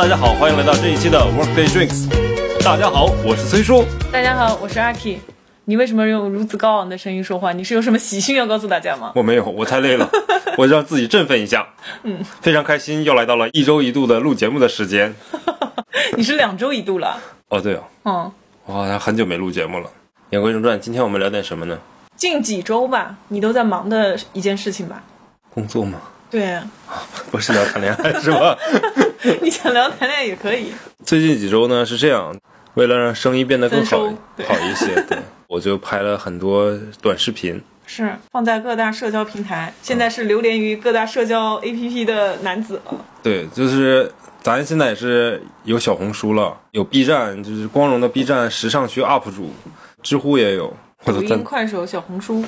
[0.00, 2.08] 大家好，欢迎来到这一期的 Workday Drinks。
[2.64, 3.84] 大家好，我是崔叔。
[4.10, 5.20] 大家好，我是阿 K。
[5.66, 7.52] 你为什么用如此高昂的声音说话？
[7.52, 9.12] 你是有什么喜讯要告诉大家吗？
[9.14, 10.10] 我没有，我太累了，
[10.56, 11.68] 我让自己振奋一下。
[12.04, 15.14] 嗯，非常开心，又来到了一周一度的录节目的时间。
[16.16, 17.20] 你是两周一度了。
[17.50, 18.32] 哦，对哦，嗯，
[18.64, 19.90] 我好像很久没录节目了。
[20.30, 21.78] 言归正传，今天我们聊点什么呢？
[22.16, 25.02] 近几周吧，你都在忙的一件事情吧？
[25.52, 26.00] 工作吗？
[26.30, 26.58] 对，
[27.30, 28.56] 不是聊谈恋爱是吧？
[29.42, 30.72] 你想聊谈恋爱也可以。
[31.04, 32.34] 最近几周呢是这样，
[32.74, 34.06] 为了让生意变得更好好
[34.60, 36.72] 一些，对， 我就拍了很多
[37.02, 37.60] 短视频。
[37.86, 42.94] 是放在各大社交平台，现在是流连于各大社交 APP 的男子了。
[43.20, 44.08] 对，就是
[44.40, 49.50] 咱现在也是有小红书了，有 B 站，就是光荣的 B 站时尚区 UP 主，
[50.04, 50.72] 知乎也有，
[51.04, 52.44] 抖音、快手、小红书，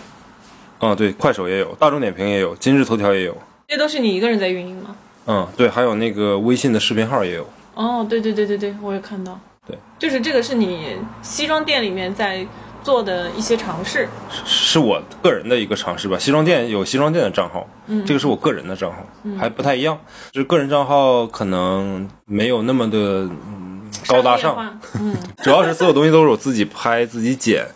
[0.79, 3.37] 啊，对，快手也有，大众点评也有，今日头条也有，
[3.73, 4.95] 这都是你一个人在运营吗？
[5.25, 7.49] 嗯，对，还有那个微信的视频号也有。
[7.73, 9.41] 哦，对对对对对，我也看到。
[9.67, 12.47] 对，就是这个是你西装店里面在
[12.83, 14.07] 做的一些尝试。
[14.45, 16.19] 是我个人的一个尝试吧。
[16.19, 18.99] 西装店有西装店的账号，嗯，这个是我个人的账号，
[19.39, 19.99] 还不太一样。
[20.33, 24.79] 就是个人账号可能没有那么的、嗯、高大上。
[25.01, 27.67] 嗯， 主要是所有东西都是我自己拍自己剪。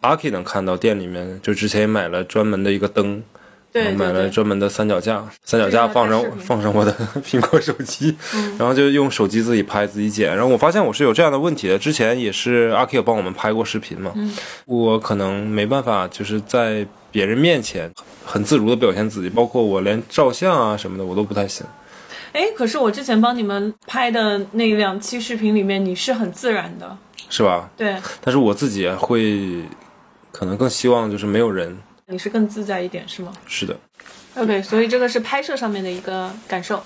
[0.00, 3.22] 阿 K 能看到店里面，就之前也买了专门的一个灯，
[3.72, 4.28] 对然后买了。
[4.30, 6.92] 专门的三脚架，三脚架放上放上我的
[7.24, 8.16] 苹果手机，
[8.58, 10.34] 然后就用手机自己拍自己剪。
[10.34, 14.12] 然后我发现我是有这样的问题的，之前也是阿 Q 帮我们拍过视频嘛，
[14.66, 17.90] 我可能没办法就是在别人面前
[18.24, 21.66] 很自如的表现自己，包括我连照相啊什么的我都不太行。
[22.32, 26.96] 哎，可是我之前帮你们拍的那两期视频里面，你是很自然的。
[27.28, 27.68] 是吧？
[27.76, 29.62] 对，但是我自己会，
[30.30, 31.76] 可能更希望就是没有人。
[32.08, 33.76] 你是更自在一点，是吗是的
[34.36, 36.80] ，？OK，所以这个是拍摄上面的一个感受。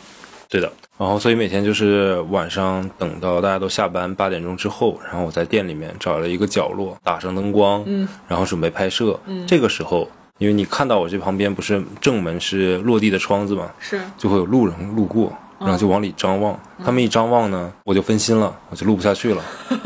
[0.48, 0.72] 对的。
[0.96, 9.18] 然后所以每天就是晚上等到大家都下班八点钟之后，然后我在店里面找了一个角落，打上灯光，嗯，然后准备拍摄。
[9.26, 10.08] 嗯，这个时候，
[10.38, 16.58] 因为你看到我这旁边不是正门是落地的窗子嘛，是，就会有路人路过，然后就往里张望。
[16.82, 19.42] 他们一张望呢，我就分心了，我就录不下去了。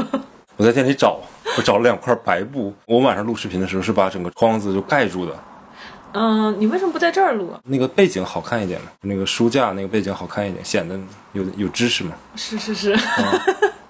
[0.56, 1.20] 我在店里找，
[1.56, 2.72] 我找了两块白布。
[2.86, 5.32] 我晚上录视频的时候是把整个窗子就盖住的，
[6.12, 7.60] 嗯、你为什么不在这儿录啊？
[7.64, 10.98] 那个背景好看一点嘛，那个书架那个背景好看一点，显得
[11.32, 12.12] 有有知识嘛。
[12.36, 12.96] 是是是，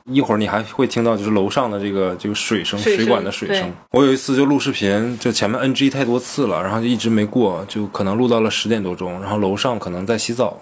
[0.04, 3.70] 一会儿你还会听到就是楼上的这个这个水声，水水管的水声。
[3.90, 10.58] 我有一次就录视频，就前面 NG 太多次了，然后就一直没过，就可能录到了十点多钟，然后楼上可能在洗澡，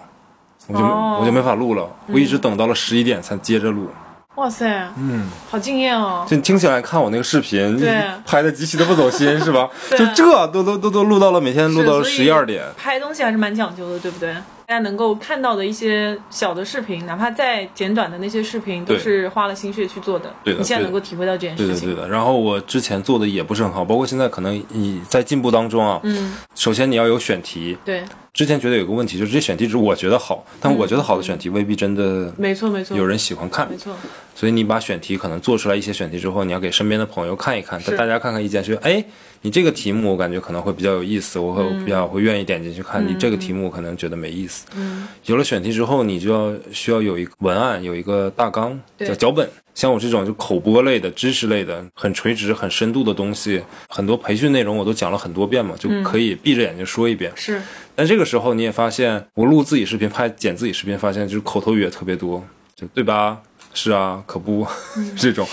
[0.67, 3.87] 我就、哦我就没法录了，我一直等到了十一点才接着录。
[4.35, 4.65] 哇塞，
[4.97, 6.25] 嗯，好惊艳哦。
[6.27, 9.69] 就你听起来看我那个视频，对 拍的极其的不走心， 是吧？
[9.89, 12.63] 对就这都都都都录到了每天录到十一二点。
[12.75, 14.33] 拍东西还是蛮讲究的，对不对？
[14.65, 20.33] 大家能够看到的一些小的视频，哪怕再简短的那些视频，都是花了心血去做的。
[20.43, 21.89] 对的你现在能够体会到这件事情。
[21.89, 25.99] 对的对的，然后我之前做的也不是很好，包括现在可能你在进步当中啊。
[26.03, 33.95] 嗯，首先你要有选题，对，之前觉得有个问题，就是这选题只是我觉得好，但我觉得好的选题未必真的没错没错，有人喜欢看没，错，
[34.33, 39.05] 所以你把选题可能做出来一些选题之后，你要给身边的朋友看一看，是大家看看意见，说哎，
[39.43, 43.07] 你这个题目我感觉可能会比较有意思，我会比较会愿意点进去看。
[43.07, 44.65] 你这个题目我可能觉得没意思。
[44.75, 49.47] 嗯，有了选题之后，你就要需要有一个文案，有一个大纲，对叫脚本。
[49.75, 57.31] 像我这种就口播类的、知识类的、很垂直、很深度的东西，很多培训内容我都讲了很多遍嘛，就可以闭着眼睛说一遍。
[57.33, 57.59] 是
[57.95, 62.43] 但这个时候你也发现，我录自己视频、拍剪自己视频，发现就是口头语也特别多，
[62.75, 63.41] 就对吧？
[63.73, 64.65] 是啊，可不，
[65.17, 65.47] 这种。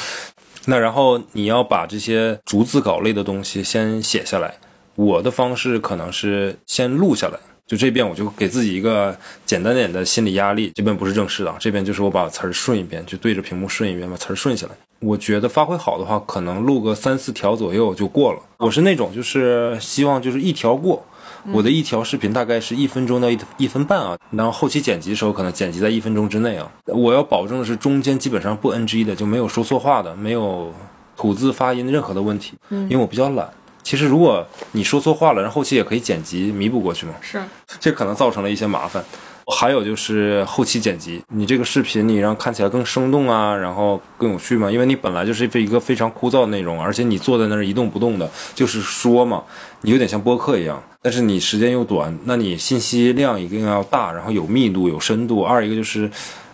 [0.67, 4.55] 那然后你要把这些逐字稿类的东西先写下来。
[4.95, 10.71] 我的方式可能是先录下来，就这边我就给自己一个简单点的心理压力。
[10.75, 14.73] 这边不是正式的啊，这边就是我把词儿顺一遍，就对着屏幕顺一遍，把词儿顺下来。
[14.99, 18.41] 我觉得发挥好的话，可能录个三四条左右就过了。
[18.59, 21.03] 我是那种就是希望就是一条过，
[21.53, 26.71] 我的一条视频大概是一分钟到一一分半啊，然后后期剪辑的时候可能剪辑在一分钟之内啊。
[26.87, 30.73] 我要保证的是中间基本上不 NG 的，就没有说错话的，没有
[31.17, 33.49] 吐字发音任何的问题，因为我比较懒。
[33.83, 37.43] 其实如果你说错话了，然后后期也可以剪辑弥补过去嘛，是，
[37.81, 39.03] 这可能造成了一些麻烦。
[39.51, 49.43] 还有就是后期剪辑，你这个视频你让看起来更生动啊，然后更有趣嘛，因为你本来就是一个非常枯燥的内容，而且你坐在那儿一动不动的，就是说嘛，
[49.83, 55.43] 你有点像播客一样，但是你时间又短，那你信息量一定要大，然后有密度、有深度。
[55.43, 56.09] 二一个就是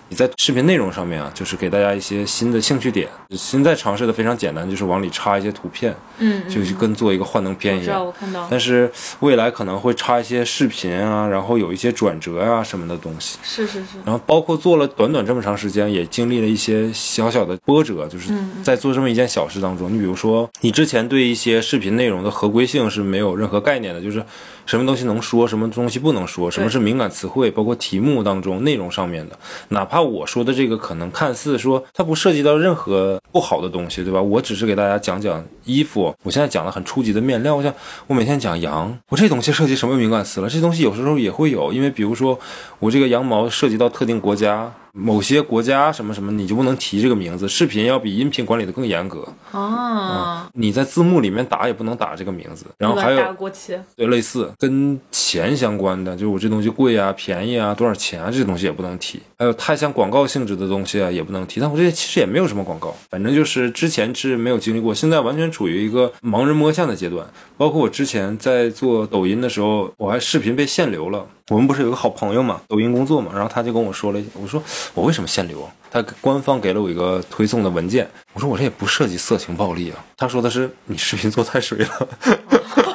[0.08, 3.08] 你在视频内容上面啊，就是给大家一些新的兴趣点。
[3.30, 8.06] 现在尝试的非常简单，就是往里插一些图片，嗯，就就跟做一个幻灯片一样。
[8.06, 13.38] 我看到，但是未来可能会插一些视频啊，然后有一些转折啊什么的东西。
[13.42, 18.32] 是是是，然后包括做了短短这么长时间，也经历了一些小小的波折，就是
[18.62, 19.92] 在做这么一件小事当中。
[19.92, 24.24] 你比如说，你之前对一些视频内容的合规性是没有任何概念的，就是
[24.66, 29.38] 什么东西能说，什么东西不能说，什么是敏感词汇，包括题目当中内容上面的。
[29.68, 34.20] 哪怕我说的这个可能看似说它不涉及到任何不好的东西，对吧？
[34.20, 37.72] 我只是给大家讲讲衣服，我现在讲的很初级的面料，我想
[38.08, 40.50] 我每天讲羊，我这东西涉及什么敏感词了？
[40.50, 42.38] 这东西有时候也会有，因为比如说
[42.80, 44.72] 我这个羊毛涉及到特定国家。
[44.98, 47.46] 某些国家什么什么，你就不能提这个名字。
[47.46, 52.64] 视频要比音频管理的更严格，啊，你在字幕里面打也不能打这个名字。
[52.78, 59.20] 然后还打有国旗，对类似跟钱相关的，就是我这东西贵啊、便宜啊、多少钱啊，这些东西也不能提。
[59.36, 61.58] 还有太像广告性质的东西啊，也不能提。
[61.58, 67.26] 但我这些其实也没有什么广告，反正就是之前是没有经历过，现在完全处于一个盲人摸象的阶段。
[67.56, 71.26] 包括我之前在做抖音的时候，我还视频被限流了。
[71.48, 74.62] 我们不是有个好朋友嘛，抖音工作嘛，然后他就跟我说了，我说
[74.94, 75.68] 我为什么限流？
[75.90, 80.04] 他官方给了我一个推送的文件，我说我这也不涉及色情暴力啊。
[80.16, 82.08] 他说的是你视频做太水了，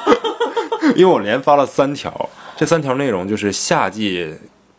[0.96, 4.34] 因为我连发了三条，这三条内容就是夏季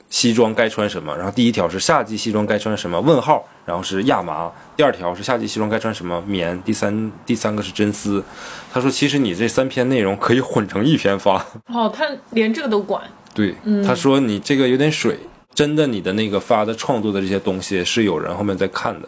[0.10, 8.24] 西装该穿什么，然后第一条是夏季西装该穿什么问号，然后是亚麻，第二条是夏季西装该穿什么棉，第三第三个是真丝。
[8.72, 11.44] 他说其实你这三篇内容可以混成一篇发。
[11.68, 13.02] 哦，他连这个都管，
[13.34, 13.56] 对，
[13.86, 15.20] 他说你这个有点水，
[15.54, 19.08] 真的你的那个发的创作的这些东西是有人后面在看的，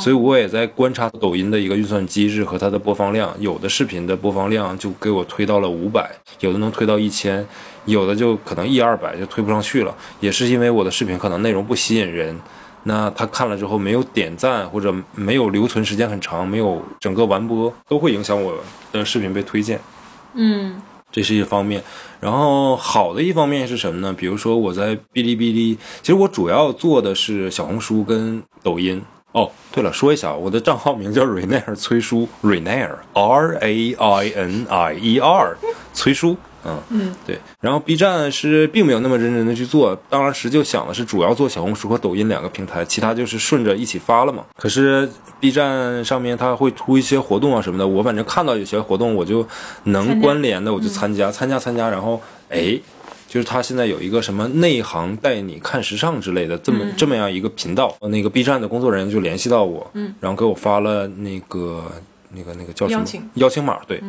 [0.00, 6.10] 所以我也在观察抖音的一个运算机制和它的播放量，有的视频的播放量就给我推到了五百，
[6.40, 7.46] 有的能推到一千，
[7.84, 12.36] 有的就可能一二百就推不上去了，也是因为我的视频可能内容不吸引人。
[12.86, 18.54] 那他看了之后没有点赞，或者没有留存时间很长，没有整个完播，都会影响我
[18.92, 19.80] 的视频被推荐。
[20.34, 20.82] 嗯，
[21.14, 21.80] 这是一方面。
[22.18, 24.12] 然后好的一方面是什么呢？
[24.12, 29.00] 比如说我在哔哩哔哩，其实我主要做的是小红书跟抖音。
[29.30, 35.56] 哦，对了，说一下，我的账号名叫 Rainier 崔叔，，Rainier R A I N I E R，
[35.92, 36.36] 崔叔。
[36.64, 37.38] 嗯嗯，对。
[37.60, 44.44] 然后 B 站是并没有那么认真的去做，当时就想的是主要做小红书和抖音两个平台，其他就是顺着一起发了嘛。
[44.56, 45.08] 可是
[45.40, 49.46] B 站上面它会出一些活动啊什么的，我反正看到有些活动我就
[49.84, 52.78] 能关联的我就参加，参加参加，然后哎。
[53.26, 61.82] 就是他现在有一个什么内行带你看时尚之类的这么、这么样一个频道，那个 B 站的工作人员就联系到我，嗯，然后给我发了那个
[62.30, 64.00] 那个那个叫什么邀请邀请码，对。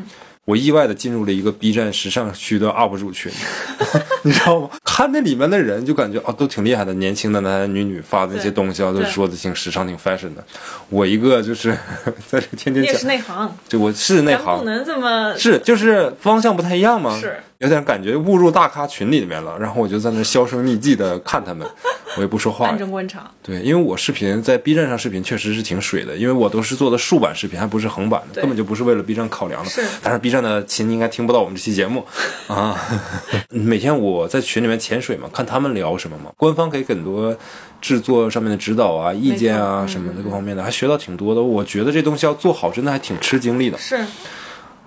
[0.46, 3.32] 我意外的进入了一个 B 站时尚区的 UP 主群，
[4.22, 4.70] 你知道吗？
[4.84, 10.46] 看那里面的人就感觉啊，都挺厉害的，年轻的男男女女发的那些东西啊，都说的挺时尚、挺 fashion 的。
[10.90, 11.76] 我一个就是
[12.30, 14.46] 在这天天讲你也是，内行，就我是内行。
[14.46, 19.58] 咱不，能这么是就是方向不太一样嘛，是有点感觉误入大咖群里面了。
[19.60, 21.68] 然后我就在那销声匿迹的看他们，
[22.16, 22.78] 我也不说话暗。
[22.78, 29.70] 中观察，对，因为我视频在 B 站上视频确实是挺水的，因为我都是做的竖版视频，还不是横版的，根本就不是为了 B 站考量的。
[29.70, 32.06] 是但是 B 站的亲应该听不到我们这期节目
[32.48, 32.80] 啊。
[33.50, 37.36] 每天我在群里面潜水嘛，看他们聊什么嘛，官方给很多
[37.82, 41.42] 制作上面的指导啊、意见啊什么的各方面的，还学到挺多的。
[41.42, 43.78] 我觉得这东西要做好，真的还挺吃精力的。
[43.78, 43.98] 是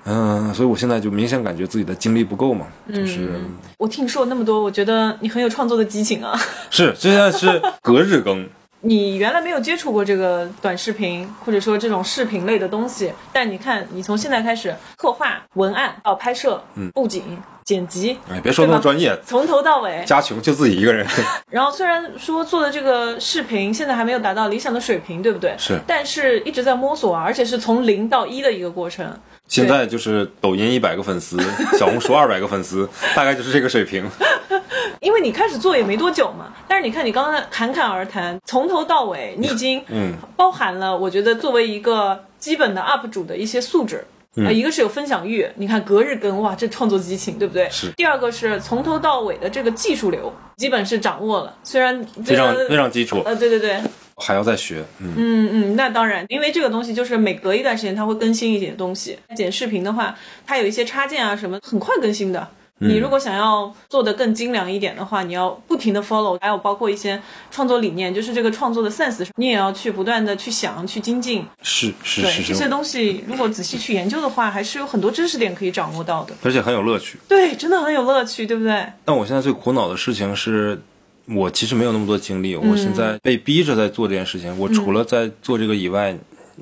[0.09, 3.29] 嗯，所以我现在就明显感觉自己的精力不够嘛，就是、
[3.77, 6.35] 我听你说了那么多，我觉得你很有创作的激情啊。
[6.71, 8.49] 是现在是隔日更。
[8.81, 16.63] 你原来没有接触过这个短视频，或者说这种视频类的东西，但你看，你从现在开始刻画、文案到拍摄、
[16.95, 17.37] 布景、
[17.69, 20.03] 剪辑，哎，别说那么专业，从头到尾。
[20.07, 21.07] 家穷就自己一个人。
[21.53, 25.55] 然后虽然说做的这个视频现在还没有达到理想的水平，对不对？
[25.59, 29.07] 是但是一直在摸索啊，而且是从零到一的一个过程。
[29.49, 31.39] 现在就是抖音一百个粉丝，
[31.79, 34.09] 小红书二百个粉丝，大概就是这个水平。
[35.01, 43.99] 因为你开始做也没多久嘛，但是你看你刚刚侃侃而谈，从头到尾你已经嗯包含了，我觉得作为一个基本的 UP 主的一些素质。
[43.99, 47.69] 嗯呃，一个是有分享欲，你看隔日更，哇，这创作激情，对不对？
[47.71, 51.57] 是第二个是从头到尾的这个技术流，基本是掌握了。
[51.65, 53.81] 虽然非常非常基础，呃，对对对，
[54.17, 54.85] 还要再学。
[55.01, 59.19] 嗯，嗯嗯，那当然，因为这个东西就是每隔一段时间它会更新一点东西。
[59.35, 60.17] 剪视频的话，
[60.47, 62.47] 它有一些插件啊什么，很快更新的。
[62.81, 67.21] 你如果想要做的更精良一点的话，你要不停的 follow，还有包括一些
[67.51, 71.45] 创作理念，就是这个创作的 sense，你也要去不断的去想、去精进。
[71.63, 76.35] 是是是这些，东西，如果仔细去研究的话，还是有很多知识点可以掌握到的。
[76.43, 77.19] 而且很有乐趣。
[77.27, 78.87] 对，真的很有乐趣，对不对？
[79.05, 80.81] 但我现在最苦恼的事情是，
[81.27, 84.57] 我其实没有那么多精力，我现在被逼着在做这件事情。
[84.59, 86.17] 我除了在做这个以外，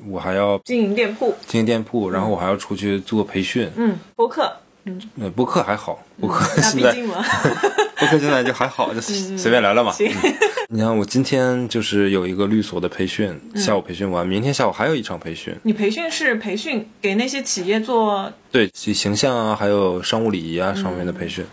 [0.07, 3.69] 我还要经营店铺，经营店铺，然后我还要出去做培训。
[3.75, 4.51] 嗯，播客，
[5.19, 6.93] 呃，播客还好，播客现在
[7.99, 9.91] 播客现在就还好，就随便聊聊嘛。
[9.91, 10.11] 行，
[10.69, 15.55] 你看，我今天就是有一个律所的培训，下午培训完，明天下午还有一场培训。
[15.63, 21.45] 你培训是培训给那些企业做，对，其形象啊，还有商务礼仪啊上面的培训，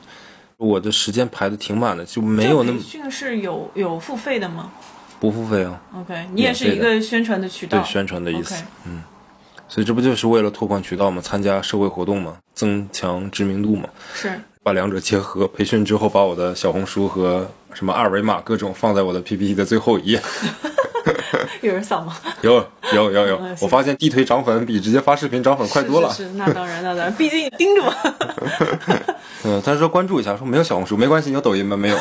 [0.59, 4.71] 我的时间排的挺满的，就没有那么培训是有有付费的吗？
[5.19, 5.81] 不付费啊。
[5.97, 9.01] ？OK，你也是一个宣传的渠道，对宣传的意思 OK
[9.69, 14.31] 所以这不就是为了拓宽渠道嘛，参加社会活动嘛，增强知名度嘛，是
[14.63, 15.47] 把两者结合。
[15.49, 20.23] 培训之后，把我的小红书和什么二维码各种放在我的 PPT 的最后一页。
[21.61, 22.17] 有人扫吗？
[22.43, 22.55] 有
[22.93, 26.09] 有有有嗯，我发现地推涨粉比直接发视频涨粉快多了。
[26.11, 27.95] 是是是，那当然，那当然，毕竟盯着嘛。
[29.45, 31.77] 嗯，他说关注一下，说没有小红书没关系，你有抖音吗？
[31.77, 31.97] 没有，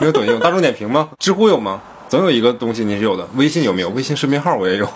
[0.00, 1.10] 没有抖音，有大众点评吗？
[1.18, 1.80] 知乎有吗？
[2.08, 3.26] 总有一个东西你是有的。
[3.34, 3.88] 微信有没有？
[3.90, 4.88] 微信视频号我也有。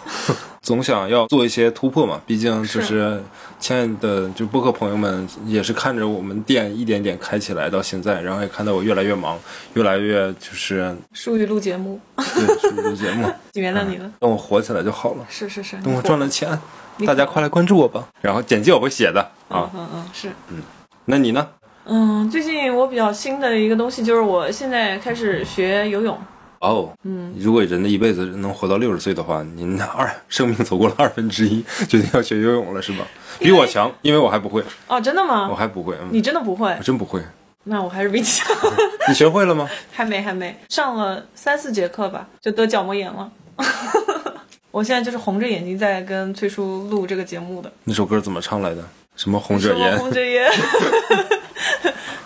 [0.68, 3.18] 总想要做一些突破嘛，毕竟就是
[3.58, 9.38] 亲爱的就播客朋友们也是看着我们店一点点开起来到现在，然后也看到我越来越忙，
[9.72, 14.12] 越来越就是疏于录节目，对疏于录节目， 原谅你了。
[14.20, 16.46] 等我火起来就好了，是是是，等我赚了钱，
[17.06, 18.06] 大家快来关注我吧。
[18.20, 20.28] 然后简介我会写的啊，嗯嗯是。
[20.50, 20.62] 嗯
[21.06, 21.48] 那你呢？
[21.86, 26.18] 嗯，最近我比较新的一个东西就是我现在开始学游泳。
[26.60, 33.06] 哦，嗯，如果人的一辈子能活到六十岁的话，您二生命走过了二分之一， 决定要学游泳了是吧？
[33.38, 35.54] 比我强，因为我还不会，哦，真的吗我？
[35.54, 36.82] 还不会，嗯，你真的不会我？
[36.82, 37.22] 真不会。
[37.64, 38.46] 那我还是比你强。
[39.08, 39.68] 你学会了吗？
[39.92, 43.30] 还没还没上了三四节课吧，就得角膜炎了。
[44.70, 47.70] 我现在就是红着眼睛在跟崔叔录这个节目的。
[47.84, 48.82] 那首歌怎么唱来的？
[49.16, 49.98] 什么红着眼？
[49.98, 50.50] 红着眼。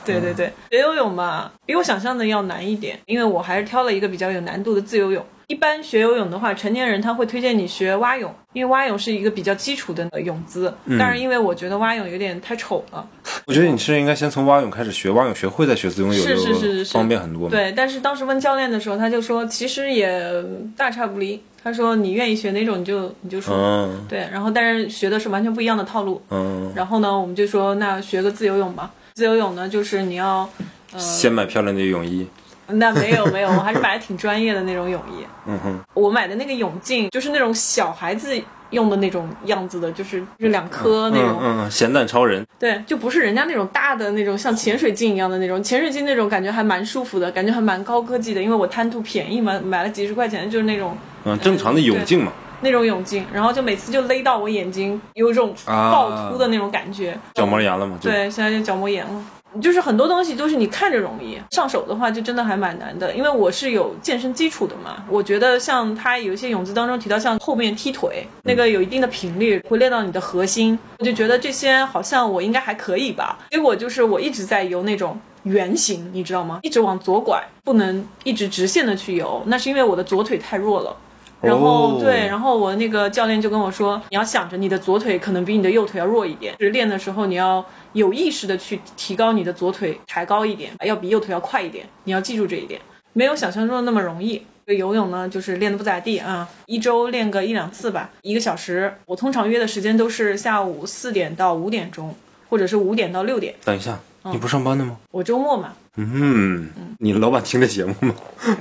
[0.04, 5.24] 对对对，学游泳嘛，比我想象的要难一点，因为我还是挑了一个比较有难度的自由泳。
[5.48, 10.72] 一般学游泳的话，成年人他会推荐你学蛙泳，因为蛙泳是一个比较基础的泳姿。
[10.98, 13.06] 但是因为我觉得蛙泳有点太丑了，
[13.46, 17.50] 我觉得你是应该先从蛙泳开始学，蛙泳学会再学自由泳，是是是是方便很多。
[17.50, 20.42] 对，但是当时问教练的时候，他就说其实也
[20.74, 21.42] 大差不离。
[21.62, 23.54] 他说你愿意学哪种你就你就说。
[23.54, 26.22] 嗯对，然后但是学的是完全不一样的套路。
[26.30, 28.90] 嗯，然后呢，我们就说那学个自由泳吧。
[29.14, 30.48] 自由泳呢，就是你要，
[30.92, 32.26] 呃，先买漂亮的泳衣。
[32.68, 35.26] 那没有没有，我还是买的挺专业的那种泳衣。
[35.46, 38.40] 嗯哼，我买的那个泳镜就是那种小孩子
[38.70, 41.38] 用的那种样子的，就是就是两颗那种。
[41.42, 42.42] 嗯嗯，咸蛋超人。
[42.58, 57.18] 对，就不是人家那种大的那种像潜水镜一样的那种，潜水镜那种感觉还蛮舒服的，感觉还蛮高科技的，因为我贪图便宜嘛，买了几十块钱，就是那种嗯，正常的泳镜嘛，那种泳镜，然后就每次就勒到我眼睛，有一种啊爆突的那种感觉。
[57.34, 57.98] 角膜炎了嘛？
[58.00, 59.24] 对，现在就角膜炎了。
[59.60, 63.14] 就是很多东西都是你看着容易，上手的话就真的还蛮难的。
[63.14, 73.40] 因为我是有健身基础的嘛，我觉得像它有一些泳姿当中提到像后面踢腿那个有一定的频率会练到你的核心，我就觉得这些好像我应该还可以吧。
[73.50, 76.60] 结果就是我一直在游那种圆形，你知道吗？
[76.62, 80.96] 一直往左拐，不能一直直线的去游，那是因为我的左腿太弱了。
[81.42, 92.80] 然后、哦对，然后我那个教练就跟我说，你要想着你的左腿可能比你的右腿要弱一点，就是练的时候你要有意识的去提高你的左腿，抬高一点，要比右腿要快一点，你要记住这一点，
[93.12, 94.42] 没有想象中的那么容易。
[94.66, 98.94] 游泳呢，就是练的不咋地啊，一周练个一两次吧，一个小时。
[99.06, 102.14] 我通常约的时间都是下午四点到五点钟，
[102.48, 103.52] 或者是五点到六点。
[103.64, 103.98] 等一下，
[104.30, 104.96] 你不上班的吗？
[105.10, 106.70] 我周末嘛，嗯，
[107.00, 108.14] 你老板听这节目吗？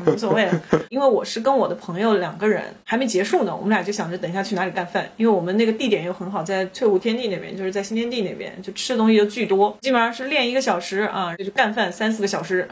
[0.06, 12.68] 无所谓了，因为我是跟我的朋友两个人还没结束呢，我们俩就想着等一下去哪里干饭，因为我们那个地点又很好，在翠湖天地那边，就是在新天地那边，就吃的东西就巨多，基本上是练一个小时啊，就是干饭三四个小时，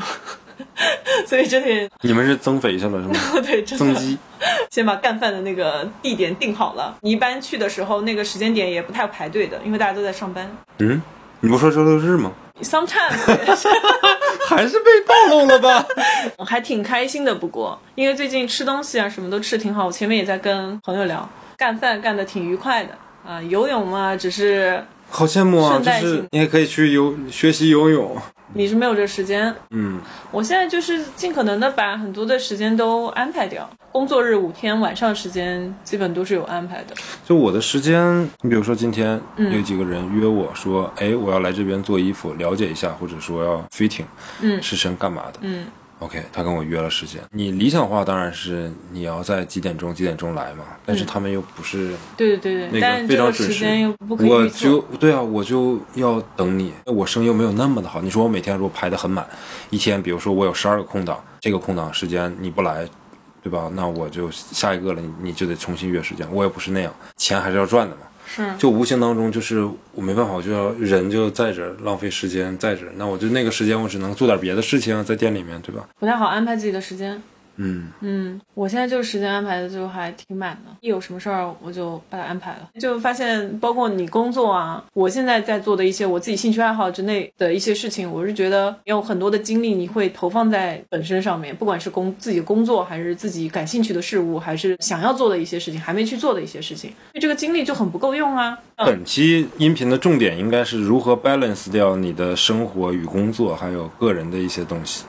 [1.25, 3.16] 所以真的你们是增肥去了是吗？
[3.42, 4.18] 对，真的 增肌。
[4.70, 6.98] 先把干饭的那个地点定好了。
[7.01, 10.50] 你一般去的时候，那个时间点也不太排队的，因为大家都在上班。
[10.80, 11.01] 嗯，
[11.39, 13.25] 你不说周六日吗？Sometimes
[14.48, 15.86] 还是被暴露了吧？
[16.38, 22.89] 我 还挺开心的，不过因为最近吃东西啊什么都吃挺好，我前面也在跟朋友聊，干饭干的挺愉快的
[23.27, 23.41] 啊。
[23.43, 25.79] 游泳嘛，只是好羡慕啊！
[25.83, 28.15] 就是你也可以去游学习游泳。
[28.53, 29.53] 你是没有这个时间。
[29.72, 30.00] 嗯，
[30.32, 36.96] 我现在就是尽可能的把很多的时间都安排掉，工作日五天晚上时间基本都是有安排的。
[37.25, 44.06] 就我的时间，你比如说今天有几个人约我说，哎，我要来这边做衣服，了解一下，或者说要 fitting，
[44.41, 45.39] 嗯是想干嘛的？
[45.41, 45.65] 嗯，
[46.00, 47.22] OK，他跟我约了时间。
[47.32, 56.74] 你理想化当然是你要在几点钟几点钟来嘛，但是他们又不是对对对对，那个个非常准时我就对啊，我就要等你。
[56.86, 59.27] 我生意又没有那么的好，你说我每天如果排的很满，
[59.70, 62.88] 一天比如说我有十二个空档，这个空档时间你不来，
[63.44, 63.70] 对吧？
[63.74, 66.25] 那我就下一个了，你你就得重新约时间。
[66.34, 68.01] 我也不是那样，钱还是要赚的嘛。
[68.29, 75.88] 是就无形当中就是我没办法，我就要人就在这儿浪费时间在这儿，那我就那个时间我只能做点别的事情啊，在店里面，对吧？
[76.00, 77.21] 不太好安排自己的时间。
[77.62, 82.70] 嗯，嗯，我现在就是时间安排的就还挺满的，一有什么事儿我就把它安排了。
[82.80, 98.58] 就发现，包括你工作啊，我现在在做的一些我自己兴趣爱好之内的一些事情，我是觉得有很多的精力你会投放在本身上面，不管是工自己的工作，还是自己感兴趣的事物，还是想要做的一些事情，还没去做的一些事情，这个精力就很不够用啊。
[98.78, 105.04] 嗯，本期音频的重点应该是如何 balance 掉你的生活与工作，还有个人的一些东西。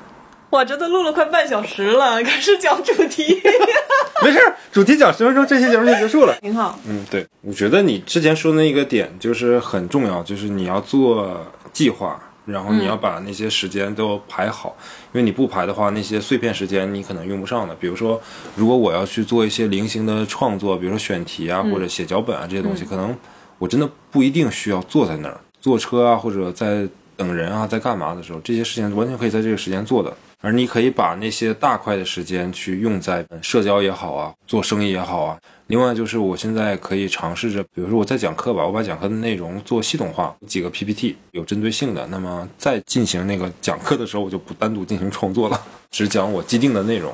[0.50, 3.40] 哇，这都录了快半小时了，开始讲主题，
[4.23, 6.37] 没事儿，主题讲十分钟，这期节目就结束了。
[6.42, 6.76] 挺好。
[6.87, 14.76] 嗯，对，我觉得你之前说的那个点就是很重要，就是你要做计划，然后你要把那些时间都排好，
[15.12, 17.73] 因为你不排的话，那些碎片时间你可能用不上的。
[17.76, 18.21] 比如说，
[18.57, 23.16] 如果我要去做一些零星的创作，比如说选题啊，或者写脚本啊这些东西，可能
[23.59, 30.12] 我真的不一定需要坐在那儿坐车啊，或者在等人啊，在干嘛的时候，这些事情完全可以在这个时间做的。
[30.40, 35.38] 而你可以把那些大块的时间去用在呃社交也好啊，做生意也好啊。
[35.66, 42.06] 另外就是我现在可以尝试着，比如说我在讲课吧，我把讲课的内容做系统化，几个 PPT 有针对性的。
[42.09, 47.12] 那么再进行那个讲课的时候，我就不单独进行创作了， 只讲我既定的内容，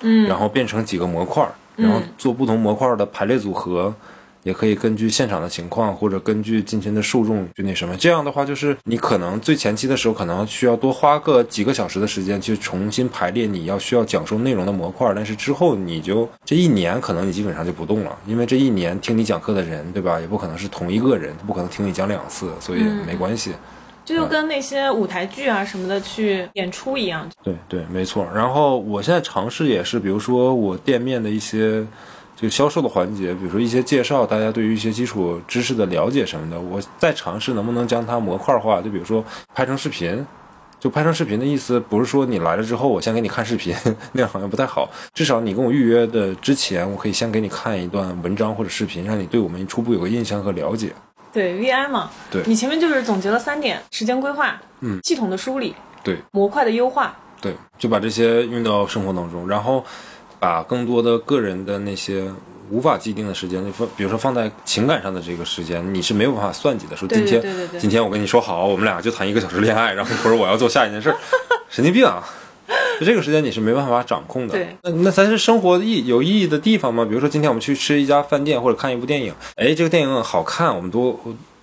[0.00, 3.94] 嗯，然后变成几个模块儿，然后做不同模块儿的排列组合。
[4.42, 20.20] 也可以根据现场的情况，或者根据今天的受众就那什么，这样的话就是你可能最前期的时候可能需要多花个几个小时的时间去重新排列你要需要讲述内容的模块，但是之后你就这一年可能你基本上就不动了，因为这一年听你讲课的人，对吧？
[20.20, 23.52] 也不可能是同一个人，不可能听你讲两次，所以没关系。
[24.04, 28.26] 这就跟那些舞台剧啊什么的去演出一样，对对，没错。
[28.34, 31.86] 然后我现在尝试也是，比如说我店面的一些
[32.40, 38.80] 就销售的环节，比如说一些介绍，大家对于一些基础知识的了解什么的，我再尝试能不能将它模块化。
[38.80, 40.24] 就比如说拍成视频，
[40.78, 43.74] 就拍成视频的意思不是说你来了之后我先给你看视频，
[44.12, 44.88] 那样好像不太好。
[45.12, 50.92] 至少你跟我预约的之前，我可以先给你看一段文章或者视频，让你对我们初步有个印象和了解。
[51.32, 59.84] 对 VI 嘛，对你前面就是总结了三点：时间规划，嗯，系统的梳理，对模块的优化，对，就把这些用到生活当中，然后
[60.38, 62.24] 把更多的个人的那些
[62.70, 66.96] 无法既定的时间，就放，比如说放在情感上的这个时间，你是没有办法算计的。
[66.96, 71.16] 说今天，对对对对今天我跟你说好，我们俩就谈一个小时恋爱，然后一会儿我要做下一件事儿，
[71.70, 72.22] 神经病啊！
[73.00, 74.52] 就这个时间你是没办法掌控的。
[74.52, 77.02] 对，那那才是生活意有意义的地方吗。
[77.02, 81.18] 比如说今天我们去吃一家饭店或者看一部电影，哎，这个电影好看，我们都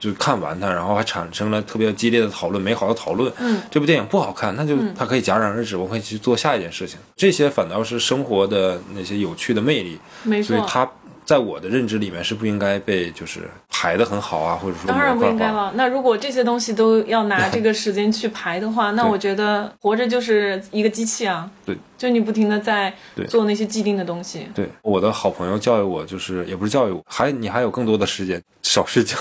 [0.06, 3.32] 就看完它，然后还产生了特别激烈的讨论，美好的讨论。
[3.40, 7.00] 嗯，这部电影不好看，那就它可以戛然而止，我可以去做下一件事情。
[7.16, 10.56] 这些反倒是生活的那些有趣的魅力，没错。
[10.56, 10.88] 所以它
[11.26, 15.26] 在我的认知里面是不应该被就是排得很好啊，或者说当然不。
[15.26, 15.74] 应该了。
[15.76, 21.50] 那如果这些东西都要拿 这个时间去排的话，那我觉得活着就是一个机器啊。
[21.66, 22.94] 对，就你不停的在
[23.28, 24.48] 做那些既定的东西。
[24.54, 29.18] 对，我的好朋友教育我，就是也不是教育我，还你还有更多的时间少睡觉，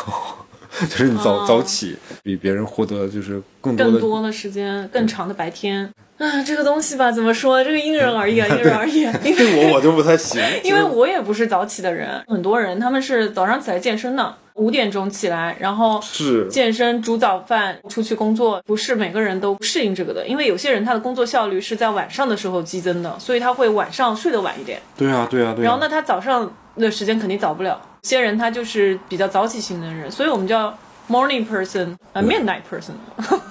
[0.90, 7.62] 就是你早、哦早起，比别人获得就是更多的更多的时间，更长的白天啊，这个东西吧，怎么说？
[7.64, 9.00] 这个因人而异啊，因人而异。
[9.24, 25.66] 因为我我就不太行，因为我也不是早起的人，很多人他们是早上起来健身的，五点钟起来，然后是健身、煮早饭、出去工作，不是每个人都适应这个的，因为有些人他的工作效率是在晚上的时候激增的，所以他会晚上睡得晚一点，对啊对啊对啊。
[25.66, 27.80] 然后那，他早上的时间肯定早不了。
[28.02, 30.72] 有些人他就是比较早起型的人，所以我们叫
[31.10, 32.92] morning person，呃，midnight person。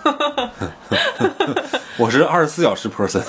[1.98, 3.22] 我是二十四小时 person，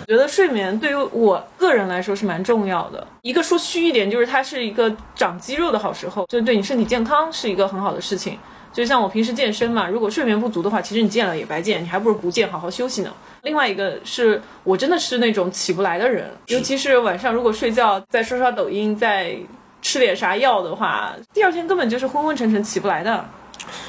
[0.00, 3.06] 我 觉得睡眠对于我个人来说是蛮重要的。
[3.22, 8.38] 一个说虚一点，就是它是一个长肌肉的好时候，就是对你身体健康是一个很好的事情。
[8.72, 13.12] 就像我平时健身嘛，如果睡眠不足的话，其实你健了也白健，你还不如不健，好好休息呢。
[13.42, 19.36] 另外一个是我真的是那种起不来的人，尤其是晚上如果睡觉再刷刷抖音，再
[19.82, 23.24] 吃点啥药的话，第二天根本就是昏昏沉沉起不来的。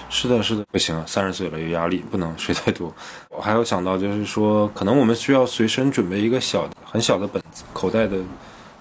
[0.10, 2.94] 是的，是的，不行，三十岁了有压力，不能睡太多。
[3.30, 8.18] 我还有想到就是说，可能我们需要随身准备一个小的、很小的本子，口袋的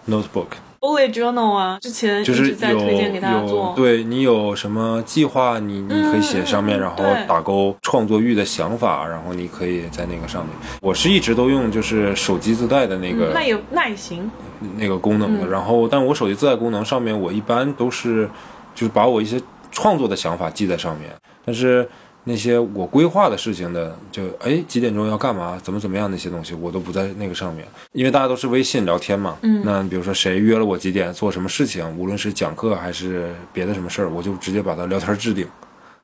[0.09, 3.73] notebook，bullet journal 啊，之前就是在有推荐给大家有做。
[3.77, 6.97] 对你有什么计划，你你可以写上面，然后
[7.29, 10.55] 打勾创作欲的想法，然后你可以在那个上面。
[10.81, 14.29] 我是一直都用就是手机自带的那个、嗯那也那也行，
[14.77, 18.29] 那个功能的，嗯然后但我手机自带功能上面，我一般都是
[18.75, 21.11] 就是把我一些创作的想法记在上面，
[21.45, 21.89] 但是
[22.25, 29.39] 那些我规划的事情的，就哎几点钟要干嘛，怎么怎么样那些东西，我都不在那个上面，因为大家都是微信聊天嘛。
[29.43, 35.47] 嗯，那比如说谁约了我几点做什么事情，无论是讲课还是别的什么事儿，我就直接把它聊天置顶。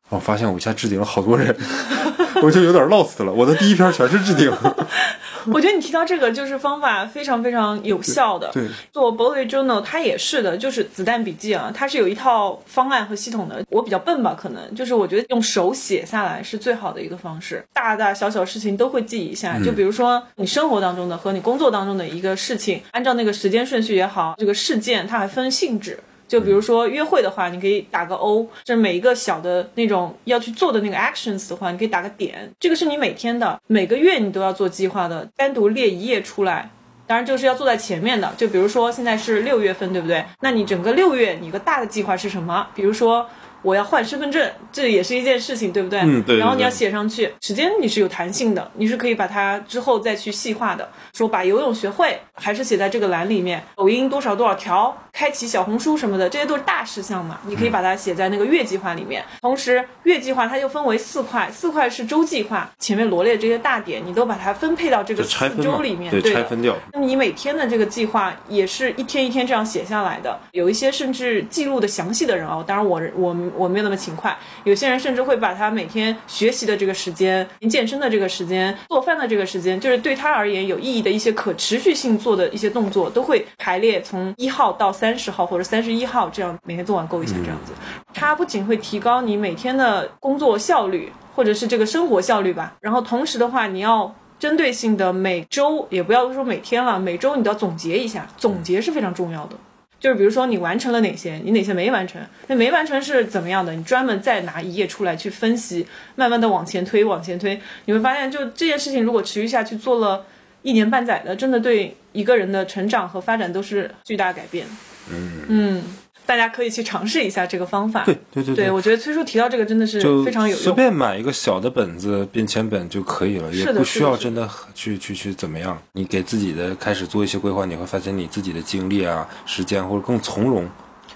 [0.09, 1.55] 我发现我一下置顶了好多人，
[2.43, 3.33] 我就有点 lost 了。
[3.33, 4.53] 我的第一篇全是置顶。
[5.53, 8.51] 我觉得你提到这个就是方法非常非常有效的。
[8.53, 13.65] 对，做 bullet journal 它也是的，就是子弹笔记啊，它是有一套方案和系统的。
[13.71, 19.57] 我比较笨吧，可能就是我觉得用手写下来是最好的一个方式，大大小小事情都会记一下。
[19.65, 25.99] 就比如说你生活当中的和你工作当中的一个事情，按照那个时间顺序也好，这个事件它还分性质。
[26.29, 32.53] 就比如说约会的话，你可以打个 O，这每一个小的那种要去做的那个 actions 的话，你可以打个点。
[32.59, 36.71] 这个是你每天的，每个月你都要做计划的，单独列一页出来。
[37.07, 38.35] 当然，这个是要做在前面的。
[38.37, 40.25] 就比如说现在是六月份，对不对？
[40.41, 42.67] 那你整个六月你一个大的计划是什么？
[42.75, 43.25] 比如说
[43.63, 46.01] 我要换身份证，这也是一件事情，对不对？
[46.01, 50.89] 嗯对对然后你要写上去，时间你是有弹性的，你是可以把它之后再去细化的。
[51.13, 53.63] 说把游泳学会，还是写在这个栏里面。
[53.77, 59.25] 抖音多少多少条，开启小红书什么的，这些都是大事项嘛，你可以把它写在那个月计划里面。
[59.41, 66.77] 同时，月计划它又分为四块，四块是周计划，前面罗列这些大点，你都把它分配到这个四周里面，对，的拆分掉。
[66.93, 87.73] 那么你每天的这个计划也是一天一天这样写下来的，有一些甚至记录的详细的人哦，当然我我我没有那么勤快，有些人甚至会把他每天学习的这个时间、健身的这个时间、做饭的这个时间，就是对他而言有意义的一些可持续性做的一些动作，都会排列从一号到三十号或者三十一号这样每天做完够一下这样子。
[88.15, 99.57] 它不仅会提高你每天的工作效率，或者是这个生活效率吧，然后同时的话，你要针对性的每周，也不要说每天了，每周你都要总结一下，总结是非常重要的。
[99.99, 103.73] 就是比如说你完成了哪些，你哪些没完成，那没完成是怎么样的？
[103.73, 110.25] 你专门再拿一页出来去分析，慢慢的往前推，往前推，你会发现，就这件事情如果持续下去，做了
[110.63, 114.67] 一年半载的，真的对一个人的成长和发展都是巨大改变。
[115.11, 115.83] 嗯
[116.27, 118.03] 大家可以去尝试一下这个方法。
[118.05, 120.65] 对对对对，我觉得崔叔提到这个真的是非常有用。
[120.65, 125.81] 随便买一个小的本子、便签本就可以了，也不需要真的去去去怎么样。
[125.93, 130.69] 你给自己的开始做一些规划，你会发现你自己的精力啊、时间或者更从容。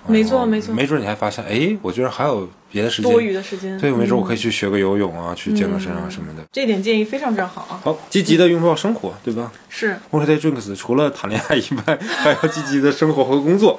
[0.07, 6.43] 没错没错没准你还发现，哎，我居然还有别的时间多余的时间，对，没准我嗯可以去学个游泳啊，去健个身啊什么的。
[6.51, 7.79] 这点建议非常非常好啊。
[7.85, 13.79] 好，积极的拥抱生活，对吧是 w a t e day drinks 除了谈恋爱以外，还要积极的生活和工作。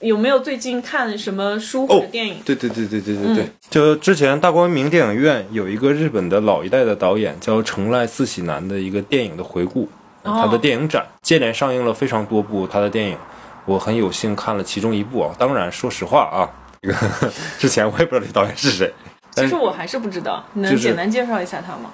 [0.00, 2.36] 有没有最近看什么书或者电影？
[2.44, 9.88] 对对对对对对对，就之前大光明电影院有一个日本的老一代的导演叫成濑四喜男的一个电影的回顾，
[10.22, 13.16] 哦他的电影展接连上映了非常多部他的电影，
[13.64, 15.34] 我很有幸看了其中一部啊。
[15.38, 16.48] 当然，说实话啊，
[16.82, 16.94] 这个
[17.58, 18.92] 之前我也不知道这导演是谁。
[19.32, 21.90] 其实我还是不知道，你能简单介绍一下他吗？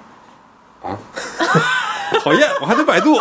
[0.83, 0.99] 啊
[2.23, 3.17] 讨厌，我还得百度。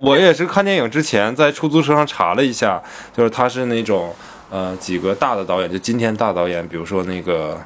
[0.00, 2.82] 我也是看电影之前在出租车上查了一下，
[3.14, 4.14] 就是他是那种
[4.50, 7.54] 呃几个大的导演，就今天大导演，比如说那个《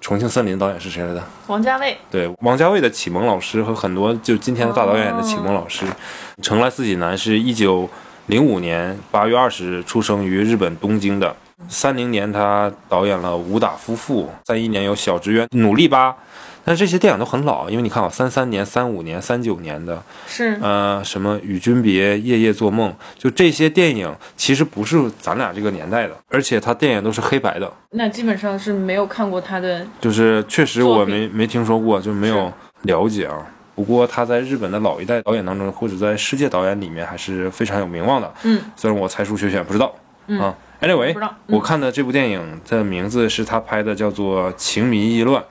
[0.00, 1.22] 重庆森林》导演是谁来的？
[1.48, 1.98] 王家卫。
[2.10, 5.84] 对，王家卫的启蒙老师和很多就今天的大导演的启蒙老师，
[6.40, 7.88] 成濑四喜男是一九
[8.26, 11.34] 零五年八月二十日出生于日本东京的。
[11.68, 16.10] 三零年他导演了《武打夫妇》，三一年有《小职员》《努力吧》，
[16.64, 29.86] 但这些电影都很老，因为你看啊，三三年、三五年、三九年的，是，呃，什么《与君别》《夜夜做梦》，就这些电影其实不是咱俩这个年代的，而且他电影都是黑白的，那基本上是没有看过他的。
[30.00, 33.46] 就是确实我没没听说过，就没有了解啊。
[33.74, 38.32] 不过他在日本的老一代导演当中，或者在世界导演里面还是非常有名望的。
[38.44, 39.92] 嗯，虽然我才疏学浅，不知道。
[40.40, 41.14] 啊，anyway，
[41.48, 45.42] 我看的这部电影的名字是他拍的，叫做《情迷意乱》。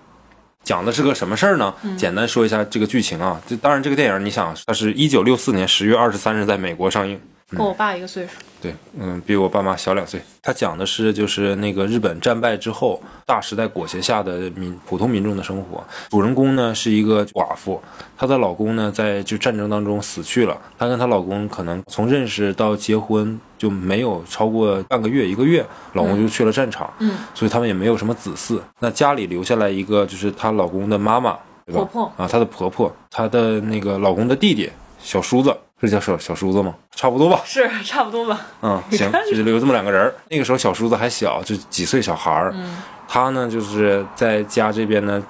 [0.64, 1.74] 讲的是个什么事儿呢？
[1.84, 3.42] 嗯简单说一下这个剧情啊。
[3.46, 7.20] 这当然，这个电影你想，它是一九六四年十月二十三日在美国上映。
[7.50, 8.32] 跟我爸一个岁数。
[8.62, 10.22] 对，嗯，比我爸妈小两岁。
[10.42, 15.84] 他讲的是就是那个日本战败之后，大时代裹挟下的民普通民众的生活。
[16.10, 17.82] 主人公呢是一个寡妇，
[18.18, 20.58] 她的老公呢在就战争当中死去了。
[20.78, 28.62] 她跟她老公可能从认识到结婚就没有超过半个月一个月，老公就去了战场，嗯，所以他们也没有什么子嗣。
[28.80, 31.82] 那家里留下来一个就是她老公的妈妈，对吧？
[31.82, 35.54] 婆婆啊，她的婆婆，她的那个老公的弟弟小叔子。
[35.84, 36.74] 这叫小小叔子吗？
[36.96, 37.42] 差不多吧。
[37.44, 38.40] 是差不多吧。
[38.62, 40.16] 嗯， 行，就是有这么两个人儿。
[40.30, 42.56] 那个时候小叔子还小，就几岁小孩儿。
[43.06, 45.22] 他呢，就是在家这边呢，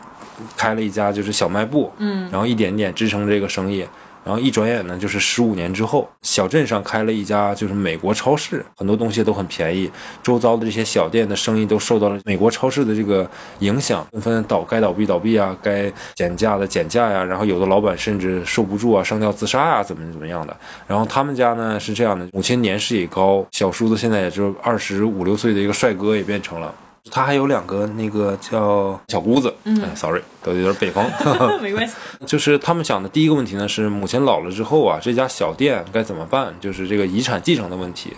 [0.55, 1.91] 开了一家就是小卖部。
[1.97, 3.83] 嗯，然后一点点支撑这个生意。
[4.23, 20.55] 然后一转眼呢，就是十五年之后，小镇上开了一家就是美国超市，很多东西都很便宜，周遭的这些小店的生意都受到了美国超市的这个影响，纷纷倒该倒闭倒闭啊，该减价的减价呀，然后有的老板甚至受不住啊，上吊自杀啊，怎么怎么样的。
[20.87, 26.73] 然后他们家呢是这样的，母亲年事也高，小叔子现在也就二十五六岁的一个帅哥也变成了。
[27.11, 31.05] 他还有两个那个叫小姑子，嗯，sorry，都有点北方，
[31.61, 31.93] 没关系。
[32.25, 36.53] 就是他们想的第一个问题呢，是母亲老了之后啊，这家小店该怎么办？
[36.61, 38.13] 就是这个遗产继承的问题。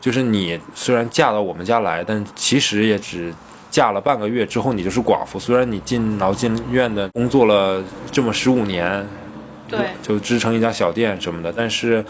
[0.00, 3.32] 就是你虽然嫁到我们家来，但其实也只
[3.70, 5.38] 嫁了半个月之后，你就是寡妇。
[5.38, 9.06] 虽然你进劳进院的工作了这么十五年，
[9.68, 12.02] 对，就支撑一家小店什么的，但是。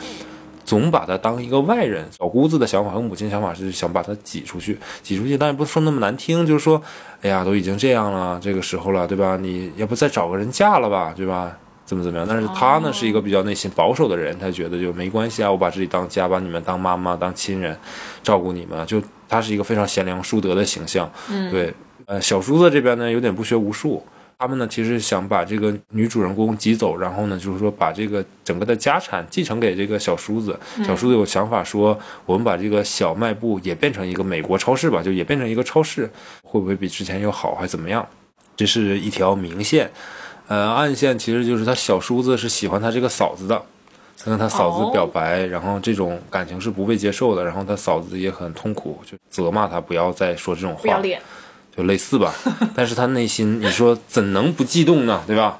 [0.70, 6.80] 总把他当一个外人，小姑子的想法和母亲想法是想把他挤出去，挤出去，但也不说那么难听，就是说，
[7.22, 9.36] 哎呀，都已经这样了，这个时候了，对吧？
[9.36, 11.58] 你要不再找个人嫁了吧，对吧？
[11.84, 12.24] 怎么怎么样？
[12.28, 17.76] 但是他呢是一个比较内心保守的人，他觉得就没关系啊，我把自己当家，把你们当妈妈当亲人，
[18.22, 21.10] 照顾你们，就他是一个非常贤良淑德的形象。
[21.28, 21.74] 嗯，对，
[22.06, 24.00] 呃，小叔子这边呢有点不学无术。
[24.40, 30.58] 他们呢，其实想把这个女主人公挤走，然后呢，就是说把这个整个的家产继承给这个小叔子。
[30.82, 36.10] 小叔子有想法说，我们把这个小卖部也变成一个美国超市吧，就也变成一个超市，
[36.42, 38.08] 会不会比之前又好，还怎么样？
[38.56, 39.90] 这是一条明线，
[40.48, 43.62] 呃，暗线其实就是他小叔子是喜欢他这个嫂子的，
[44.16, 50.80] 他跟他嫂子表白，然后这种感情是不被接受的，然后他嫂子也很痛苦，就责骂他不要再说这种话。
[50.80, 51.20] 不要脸。
[51.76, 52.34] 就类似吧，
[52.74, 55.22] 但是他内心，你说怎能不激动呢？
[55.26, 55.58] 对吧？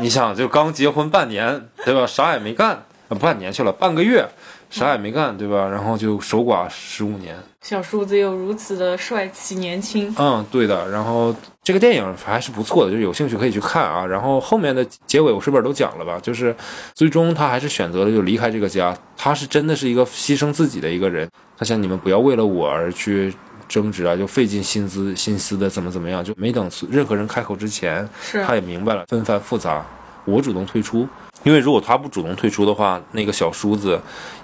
[0.00, 2.06] 你想，就刚结婚半年，对吧？
[2.06, 2.82] 啥也没干，
[3.20, 4.28] 半年去了，半个月，
[4.70, 5.68] 啥也没干，对吧？
[5.68, 7.36] 然后就守寡十五年。
[7.60, 10.12] 小叔子又如此的帅气年轻。
[10.18, 10.90] 嗯，对的。
[10.90, 11.32] 然后
[11.62, 14.04] 这个电影还是不错的，就有兴趣可以去看啊。
[14.04, 16.18] 然后后面的结尾我是不是都讲了吧？
[16.20, 16.54] 就是
[16.94, 18.96] 最终他还是选择了就离开这个家。
[19.16, 21.28] 他是真的是一个牺牲自己的一个人。
[21.56, 23.32] 他想你们不要为了我而去。
[23.72, 28.06] 争执啊，就费尽心思心思的怎么怎么样，就没等任何人开口之前，
[28.46, 29.82] 他也明白了纷繁复杂。
[30.26, 31.08] 我主动退出，
[31.42, 33.98] 因为如果他不主动退出的话，那个小叔子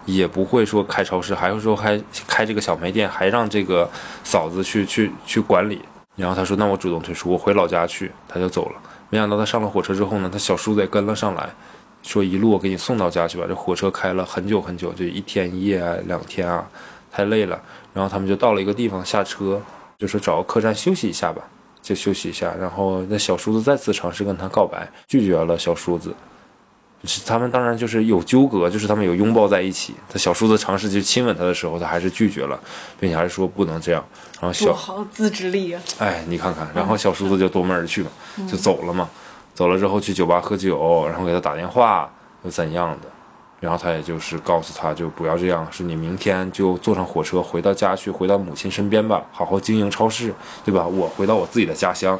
[0.06, 3.88] 也不会说开超市，还会说还开这个小卖店，还让这个
[4.24, 5.82] 嫂子去去去管理。
[6.16, 8.80] 然后他说：“那我主动退出，我回老家去。”他就走了。
[9.08, 11.48] 没想到他上了火车之后呢，他小叔子也跟了上来，
[12.02, 16.68] 说：“一路我给你送到家去吧。”这火车开了很久很久，就一天一夜啊，两天啊，
[17.12, 17.56] 太累了。
[17.98, 19.60] 然后他们就到了一个地方下车，
[19.98, 21.42] 就说找个客栈休息一下吧，
[21.82, 22.54] 就休息一下。
[22.60, 26.14] 然后那小叔子再次尝试跟他告白，拒绝了小叔子。
[27.26, 29.96] 他们当然就是有纠葛，就是他们有拥抱在一起。
[30.08, 32.56] 他小叔子尝试去亲吻他的时候，他还是拒绝了，
[33.00, 34.04] 并且还是说不能这样。
[34.40, 35.82] 然后小好自制力啊！
[35.98, 38.10] 哎，你看看，然后小叔子就夺门而去嘛，
[38.48, 39.08] 就走了嘛。
[39.54, 42.08] 走了之后去酒吧喝酒，然后给他打电话
[42.44, 43.08] 又怎样的？
[43.60, 50.32] 然后他也就是告诉他，就不要这样，是你明天就坐上火车回到家去，回到母亲身边吧，好好经营超市，
[50.64, 50.86] 对吧？
[50.86, 52.18] 我回到我自己的家乡。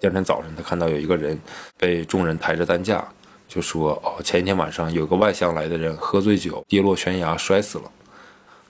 [0.00, 1.38] 第二天早晨，他看到有一个人
[1.76, 3.06] 被众人抬着担架，
[3.46, 7.84] 就说：“哦，前一天晚上有个外乡来的人喝醉酒跌落悬崖摔死了，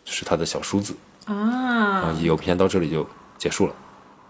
[0.04, 0.94] 就是他的小叔子
[1.26, 1.34] 啊。”
[2.02, 3.06] 啊，影片到这里就
[3.38, 3.74] 结束了。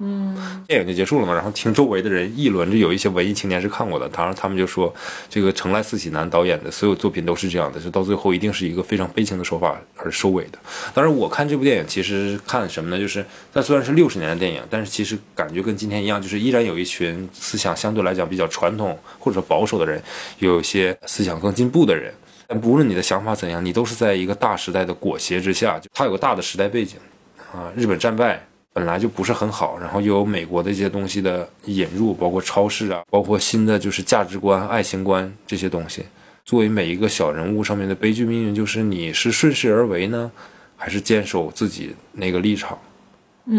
[0.05, 0.37] 嗯，
[0.67, 4.93] 电影就结束了嘛，然后听周围的人议论，就有一些文艺青年是看过的，当然他们就说，
[5.31, 10.59] 这个成濑四喜男导演的所有作品都是这样的，就到最后一定是一个非常悲情的手法而收尾的。
[10.93, 12.99] 当然，我看这部电影其实看什么呢？
[12.99, 20.03] 就是它虽然是六十年的电影，但是其实感觉跟今天一样，就是依然有一群思想相对来讲比较传统或者保守的人，
[20.41, 22.13] 有一些思想更进步的人。
[22.49, 26.99] 但不论你的想法怎样，你都是在一个大时代的裹挟之下，就它有个大的时代背景
[27.55, 28.45] 啊，日本战败。
[28.75, 36.03] 本来就不是很好，然后又有美国的一些东西的引入，包括超市啊，包括新的就是价值观、爱情观这些东西。
[36.45, 40.31] 作为每一个小人物上面的悲剧命运，就是你是顺势而为呢，
[40.77, 42.79] 还是坚守自己那个立场？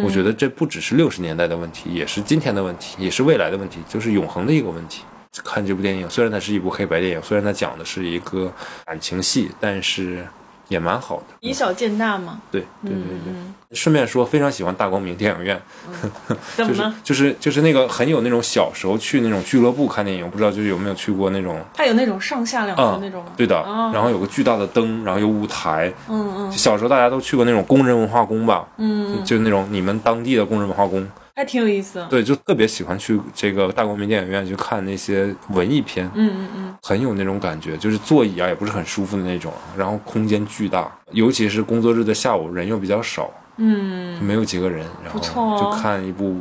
[0.04, 5.04] 我觉得这不只是六十年代的问题，也是今天的问题，也是未来的问题，就是永恒的一个问题。
[5.44, 8.52] 看这部电影，虽然它是一部黑白电影，虽然它讲的是一个
[8.86, 10.26] 感情戏，但是。
[10.68, 12.40] 也蛮好的，以小见大嘛。
[12.52, 13.34] 对对对对。
[13.74, 15.60] 顺便说，非常喜欢大光明电影院。
[16.56, 16.94] 怎么了？
[17.04, 21.60] 就是就是那个很有那种小时候去那种俱乐部看电影，不知道就是有没有去过那种。
[21.74, 23.26] 它有那种上下两层那种。
[23.36, 23.56] 对的。
[23.92, 25.92] 然后有个巨大的灯，然后有舞台。
[26.08, 26.52] 嗯嗯。
[26.52, 28.64] 小时候大家都去过那种工人文化宫吧？
[28.78, 29.24] 嗯。
[29.26, 32.06] 就那种你们当地的工人文化宫，还挺有意思。
[32.10, 46.40] 对，就特别喜欢去这个大光明电影院去看那些文艺片，嗯嗯嗯，很有那种感觉，就是座椅啊也不是很舒服的那种，然后空间巨大，尤其是工作日的下午人又比较少，嗯，没有几个人，然后不错哦就看一部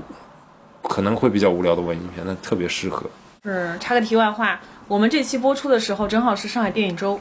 [0.82, 3.08] 可能会比较无聊的文艺片，那特别适合。
[3.44, 7.18] 是插个题外话，我们这期播出的时候正好是上海电影周，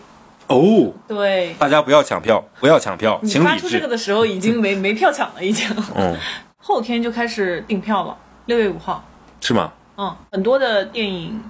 [0.47, 1.55] 哦，对。
[1.57, 3.87] 大家不要抢票，不要抢票，你请理发出这个。
[3.87, 5.67] 的时候，已经没没票抢了，已经。
[5.95, 6.15] 嗯，
[6.61, 9.03] 后天就开始订票了，六月五号。
[9.41, 9.71] 是吗？
[9.97, 11.41] 嗯，很多的电影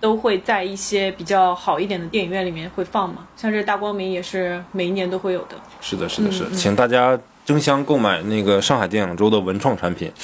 [0.00, 5.56] 都会在一些比较好一点的电影院里面会放嘛，像这大光明也是每一年都会有的。
[5.80, 10.10] 是的，是的，嗯是的，请大家争相购买那个上海电影周的文创产品。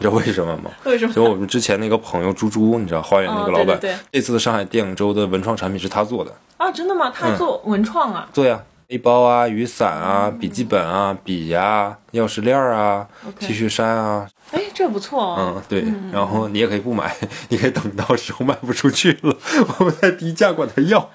[0.00, 0.70] 你知道为什么吗？
[0.84, 1.12] 为什么？
[1.12, 6.32] 就我们之前那个朋友猪猪，你知道花园那个老板，哦对对对这次的上海电影周的文创产品是他做的。
[6.56, 7.12] 啊，真的吗？
[7.12, 8.28] 他做文创啊？
[8.32, 13.06] 对呀、背包啊、雨伞啊、笔记本啊、笔呀、钥匙链儿啊、
[13.38, 15.36] T 恤衫啊，哎，这不错哦。
[15.56, 15.84] 嗯，对。
[16.10, 17.14] 然后你也可以不买，
[17.50, 19.36] 你可以等到时候卖不出去了，
[19.78, 21.10] 我们再低价管他要。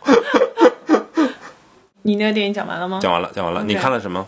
[2.03, 2.99] 你那个电影讲完了吗？
[3.01, 3.63] 讲完了，讲完了。
[3.63, 4.23] 你看了什么？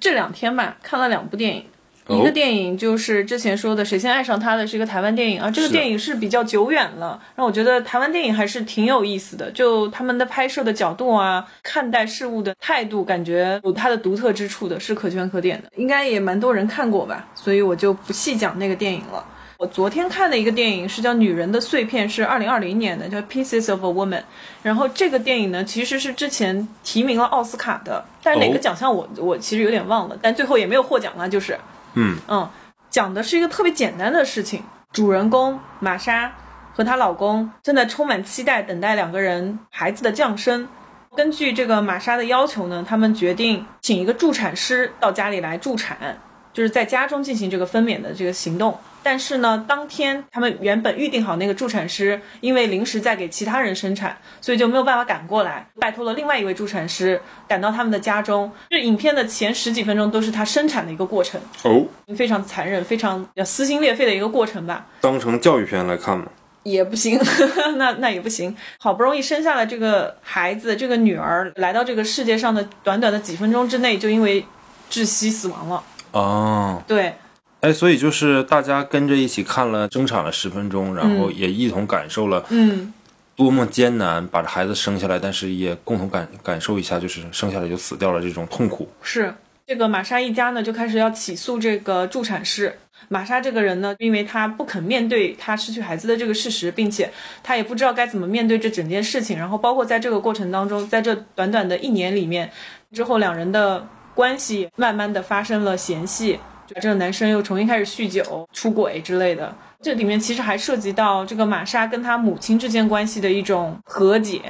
[0.00, 1.64] 这两天吧，看了两部电影。
[2.06, 5.50] 哦一个电影就是之前说的《谁先爱上他的》，是一个台湾电影啊。
[5.50, 9.50] 这个电影是比较久远了，让我觉得台湾电影还是挺有意思的。
[9.52, 15.70] 就他们的拍摄的角度啊，看待事物的态度，感觉有它的独特之处的，是可圈可点的。
[15.76, 19.24] 应该也蛮多人看过吧，所以我就不细讲那个电影了。
[19.56, 24.20] 我昨天看的一个电影是叫《女人的碎片》，是二零二零年的，叫《Pieces of a Woman》。
[24.62, 31.58] 然后这个电影呢，其实是之前提名了奥斯卡的，但是哪个哦奖项我、我其实有点忘了，但最后也没有获奖啊，就是
[31.94, 32.48] 嗯嗯，
[32.88, 36.32] 讲的是一个特别简单的事情，主人公玛莎
[36.74, 40.68] 和她老公正在充满期待等待两个人孩子的降生。
[41.16, 46.18] 根据这个玛莎的要求呢，他们决定请一个助产师到家里来助产，
[46.52, 48.78] 就是在家中进行这个分娩的这个行动。
[49.02, 58.50] 但是呢，当天他们原本预定好那个助产师，因为临时在给其他人生产，所以就没有办法赶过来，拜托了另外一位助产师赶到他们的家中。
[58.68, 61.84] 这影片的前十几分钟都是他生产的一个过程，哦，
[62.16, 64.86] 非常残忍、非常要撕心裂肺的一个过程吧。
[65.00, 66.26] 当成教育片来看吗。
[66.62, 67.18] 也不行，
[67.78, 68.54] 那那也不行。
[68.78, 74.44] 好不容易生下了这个孩子，这个女儿来到这个世界上的短短的几分钟之内，就因为
[74.90, 75.82] 窒息死亡了。
[76.12, 77.14] 哦，对，
[77.60, 82.92] 哎，所以就是大家跟着一起看了争产了十分钟，然后嗯也一同感受了嗯，
[83.36, 88.88] 多么艰难把这孩子生下来，但是也共同感感受一下，就是生下来就死掉了这种痛苦。
[89.02, 89.34] 是
[89.66, 92.76] 这个玛莎一家呢，就开始要起诉这个助产士。
[93.08, 97.10] 玛莎这个人呢，因为她不肯面对她失去孩子的这个事实，并且
[97.42, 99.38] 她也不知道该怎么面对这整件事情。
[99.38, 102.50] 然后包括在这个过程当中，在这短短的一年里面，
[102.92, 106.38] 之后两人的关系慢慢的发生了嫌隙，就
[106.80, 109.54] 这个男生又重新开始酗酒、出轨之类的。
[109.80, 114.40] 这里面其实还涉及到这个玛莎跟她母亲之间关系的一种和解。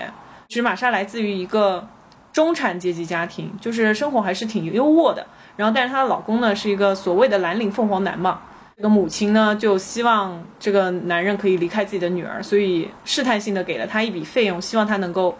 [0.48, 1.88] 其实玛莎来自于一个
[2.32, 5.26] 中产阶级家庭，就是生活还是挺优渥的。
[5.56, 8.40] 然后，但是她的老公呢是一个所谓的蓝领凤凰男嘛。
[8.76, 15.36] 这个母亲呢就希望这个男人可以离开自己的女儿，所以试探性的给了他一笔费用，希望他能够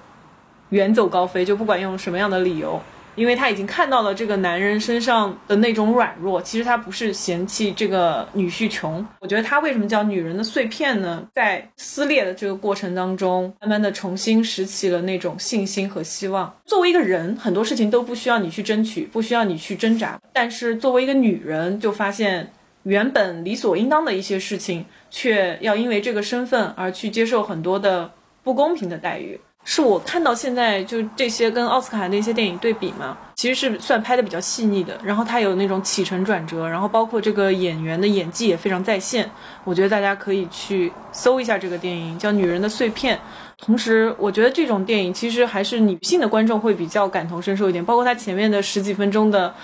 [0.69, 2.81] 远走高飞，就不管用什么样的理由。
[3.21, 9.07] 因为他已经看到了这个男人身上的那种软弱，其实他不是嫌弃这个女婿穷。
[9.19, 11.23] 我觉得他为什么叫女人的碎片呢？
[11.35, 16.51] 在撕裂的这个过程当中，慢慢的重新拾起了那种信心和希望。
[16.65, 22.51] 作为一个人，很多事情都不需要你去争取，不需要你去挣扎，但是作为一个女人，就发现
[22.85, 28.11] 原本理所应当的一些事情，却要因为这个身份而去接受很多的
[28.43, 29.39] 不公平的待遇。
[29.73, 39.31] 是我看到现在就这些跟奥斯卡的一些电影对比嘛，其实是算拍的比较细腻的，然后它有那种起承转折，然后包括这个演员的演技也非常在线，
[39.63, 43.17] 我觉得大家可以去搜一下这个电影，叫《女人的碎片》。
[43.65, 49.55] 同时，我觉得这种电影其实还是女性的观众会比较感同身受一点，包括它前面的十几分钟的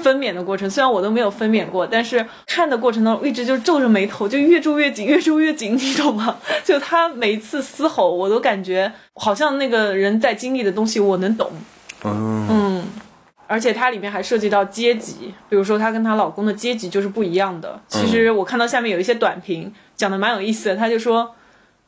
[0.00, 6.36] 分娩的过程，虽然我都没有分娩过，但是看的过程当中一直就皱着眉头，就越皱越紧，越皱越紧，你懂吗？
[6.64, 11.50] 就他每一次嘶吼，我都感觉好像那个人在经历的东西我能懂，
[12.04, 12.84] 嗯，嗯。
[13.48, 17.80] 而且它里面还涉及到阶级，比如说她跟她老公的阶级就是不一样的。
[17.86, 21.32] 其实我看到下面有一些短评讲的蛮有意思的，他就说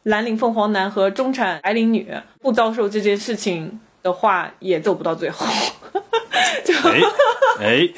[0.04, 5.44] 蓝领凤凰男和中产白领女不遭受这件事情的话，也走不到最后。
[6.84, 7.00] 哎
[7.60, 7.88] 哎，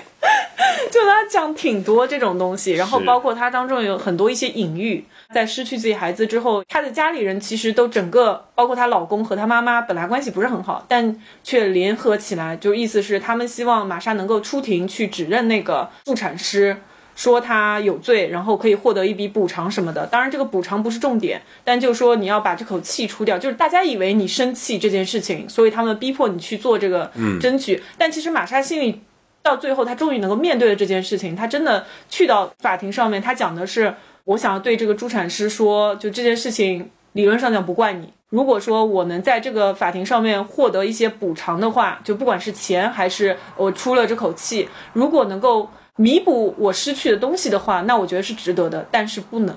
[0.91, 16.77] 就他讲挺多这种东西，然后包括他当中有很多一些隐喻，在失去自己孩子之后，他的家里人其实都整个，包括她老公和她妈妈本来关系不是很好，但却联合起来，就意思是他们希望玛莎能够出庭去指认那个助产师。
[17.21, 20.07] 说他有罪，然后可以获得一笔补偿什么的。
[20.07, 23.37] 当然，这个补偿不是重点，但就是说你要把这口气出掉。
[23.37, 27.83] 就是大家以为你生气这件事情，所以他们逼迫你去做这个争取。
[27.99, 29.03] 但其实玛莎心里
[29.43, 31.37] 到最后，他终于能够面对了这件事情。
[31.37, 33.95] 他真的去到法庭上面，他讲的是：
[34.25, 38.11] 我想要对这个助产师说，就这件事情理论上讲不怪你。
[38.31, 45.69] 如果说我能在这个法庭上面获得一些补偿的话，就不管是钱还是我出了这口气，如果能够
[46.01, 48.87] 弥补我失去的东西的话，那我觉得是值得的。
[48.91, 49.55] 但是不能，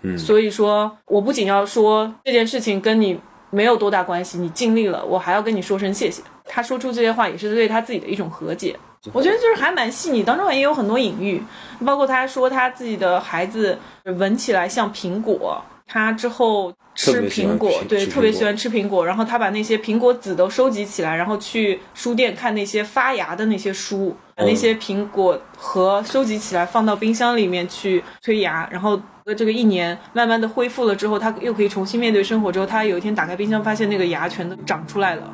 [0.00, 3.20] 嗯，所以说我不仅要说这件事情跟你
[3.50, 6.22] 没有多大关系，你尽力了，我还要跟你说声谢谢。
[6.46, 8.74] 他说出这些话也是对他自己的一种和解，
[9.12, 11.42] 我觉得就是还蛮细腻，当中也有很多隐喻，
[11.84, 15.62] 包括他说他自己的孩子闻起来像苹果。
[15.84, 19.04] 他之后吃苹果，对，特别喜欢吃苹果。
[19.04, 28.68] 然后他把那些苹果籽都收集起来，然后去书店看那些发芽的那些书，把那些苹果核收集起来，放到冰箱里面去催芽。
[28.70, 29.00] 然后
[29.36, 32.50] 这个一年慢慢的恢复了之后，他又可以重新面对生活。
[32.52, 35.30] 之后他有一天打开冰箱，发现那个芽全都长出来了。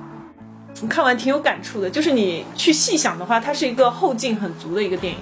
[0.88, 5.18] 看完挺有感触的，就是你去细想的话，它是一个后劲很足的一个电影。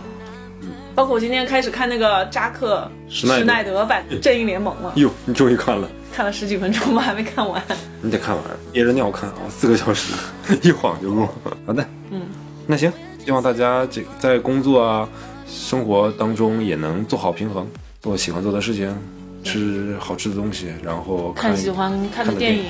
[0.95, 4.93] 包括我今天开始看那个扎克施耐德版《正义联盟》了。
[4.97, 5.87] 哟，你终于看了？
[6.11, 7.63] 看了十几分钟吧，还没看完。
[8.01, 10.15] 你得看完，憋着尿看啊，四个小时，
[10.63, 11.29] 一晃就过。
[11.67, 12.23] 好的，嗯，
[12.67, 12.91] 那行，
[13.27, 15.09] 希望大家这在工作啊、
[15.49, 17.67] 生活当中也能做好平衡，
[18.01, 18.97] 做喜欢做的事情，
[19.43, 22.67] 吃好吃的东西，然后看喜欢看的电影。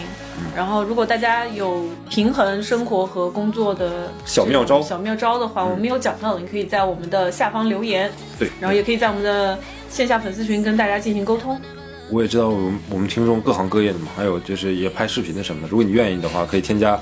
[0.54, 8.10] 然后，如果大家有平衡生活和工作的小妙招，小妙招的话，我们有讲到的，你可以在我们的下方留言。
[8.38, 9.58] 对，然后也可以在我们的
[9.90, 11.60] 线下粉丝群跟大家进行沟通。
[12.08, 15.68] 我也知道我们我们听众各行各业的嘛，还有就是也拍视频的什么的。
[15.68, 16.98] 如果你愿意的话，可以添加，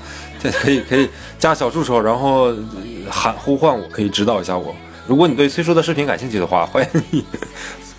[0.51, 2.53] 可以可以加小助手，然后
[3.09, 4.75] 喊呼唤我，可以指导一下我。
[5.07, 7.25] 如果你对崔叔的视频感兴趣的话，欢迎你。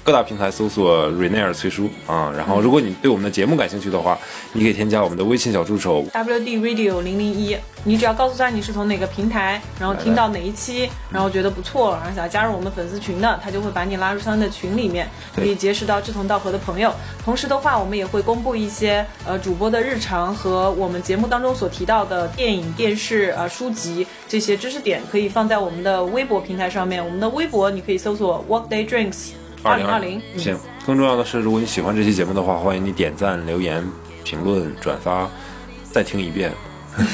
[0.06, 4.16] 各大平台搜索 Rainier 崔叔啊，然后如果你对我们的节目感兴趣的话，
[4.52, 16.94] 你可以添加我们的微信小助手 WD Radio 零零一，你只要告诉他你是从哪个平台，然后听到哪一期，然后觉得不错，然后想要加入我们粉丝群的，他就会把你拉入他的群里面，可以结识到志同道合的朋友。
[17.24, 27.04] 同时的话，我们也会公布一些呃主播的日常和我们节目当中所提到的电影、电视、呃书籍这些知识点，可以放在我们的微博平台上面。
[27.04, 29.30] 我们的微博你可以搜索 Workday Drinks。
[29.66, 30.56] 二零二零，行。
[30.86, 33.84] 更重要的是，如果你喜欢这期节目的话，欢迎你点赞、留言、
[34.24, 35.28] 评论、转发，
[35.90, 36.52] 再听一遍，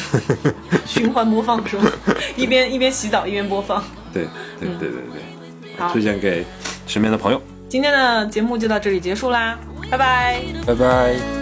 [0.85, 1.91] 循环播放是吗？
[2.37, 3.83] 一边一边洗澡一边播放。
[4.13, 4.27] 对
[4.61, 6.45] 对对对对，好，推荐给
[6.87, 7.41] 身边的朋友。
[7.69, 9.59] 今天的节目就到这里结束啦，
[9.91, 11.42] 拜拜，拜拜。